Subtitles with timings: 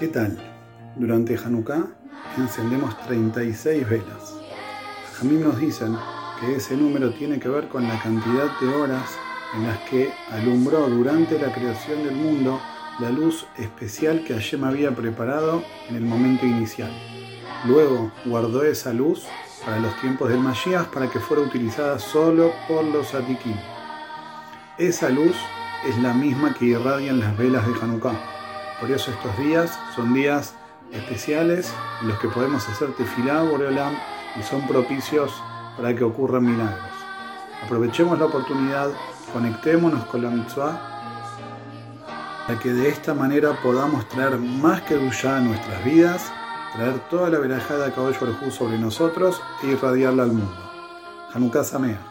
[0.00, 0.34] ¿Qué tal?
[0.96, 1.86] Durante Hanukkah
[2.38, 4.34] encendemos 36 velas.
[5.12, 5.94] Jamín nos dicen
[6.40, 9.18] que ese número tiene que ver con la cantidad de horas
[9.54, 12.58] en las que alumbró durante la creación del mundo
[12.98, 16.90] la luz especial que Hashem había preparado en el momento inicial.
[17.66, 19.26] Luego guardó esa luz
[19.66, 23.56] para los tiempos del Mashiach para que fuera utilizada solo por los Atikim.
[24.78, 25.36] Esa luz
[25.86, 28.39] es la misma que irradian las velas de Hanukkah
[28.80, 30.54] por eso estos días son días
[30.92, 33.94] especiales en los que podemos hacer tefilá Boreolam
[34.38, 35.32] y son propicios
[35.76, 36.90] para que ocurran milagros.
[37.64, 38.90] Aprovechemos la oportunidad,
[39.32, 40.90] conectémonos con la mitzvah
[42.46, 46.32] para que de esta manera podamos traer más que duya a nuestras vidas,
[46.74, 50.70] traer toda la verajada de Caballo sobre nosotros e irradiarla al mundo.
[51.32, 52.09] Hanukkah Samea.